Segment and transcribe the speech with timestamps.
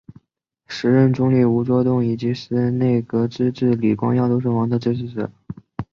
[0.67, 5.29] 时任总理吴作栋以及时任内阁资政李光耀都是王的支持者。